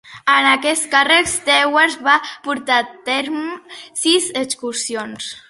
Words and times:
En 0.35 0.45
aquest 0.51 0.87
càrrec, 0.93 1.29
Stewart 1.33 2.01
va 2.07 2.15
portar 2.49 2.79
a 2.85 2.87
terme 3.11 3.45
sis 4.07 4.33
execucions. 4.45 5.31